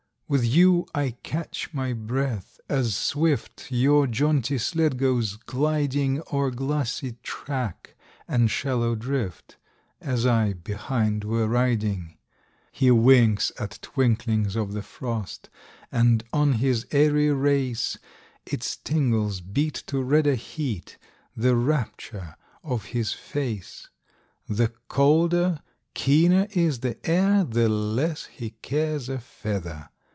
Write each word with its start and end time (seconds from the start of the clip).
With 0.33 0.45
you 0.45 0.85
I 0.95 1.17
catch 1.23 1.73
my 1.73 1.91
breath, 1.91 2.57
as 2.69 2.95
swift 2.95 3.69
Your 3.69 4.07
jaunty 4.07 4.57
sled 4.59 4.95
goes 4.97 5.35
gliding 5.35 6.21
O'er 6.31 6.51
glassy 6.51 7.17
track 7.21 7.95
and 8.29 8.49
shallow 8.49 8.95
drift, 8.95 9.57
As 9.99 10.25
I 10.25 10.53
behind 10.53 11.25
were 11.25 11.49
riding! 11.49 12.15
He 12.71 12.89
winks 12.91 13.51
at 13.59 13.79
twinklings 13.81 14.55
of 14.55 14.71
the 14.71 14.81
frost. 14.81 15.49
And 15.91 16.23
on 16.31 16.53
his 16.53 16.87
airy 16.91 17.33
race, 17.33 17.97
Its 18.45 18.77
tingles 18.77 19.41
beat 19.41 19.83
to 19.87 20.01
redder 20.01 20.35
heat 20.35 20.97
The 21.35 21.57
rapture 21.57 22.37
of 22.63 22.85
his 22.95 23.11
face: 23.11 23.89
The 24.47 24.71
colder, 24.87 25.59
keener 25.93 26.47
is 26.51 26.79
the 26.79 26.95
air, 27.05 27.43
The 27.43 27.67
less 27.67 28.27
he 28.27 28.51
cares 28.61 29.09
a 29.09 29.19
feather. 29.19 29.89